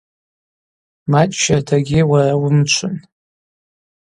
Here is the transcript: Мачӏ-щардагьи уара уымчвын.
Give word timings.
Мачӏ-щардагьи 1.11 2.01
уара 2.11 2.33
уымчвын. 2.41 2.95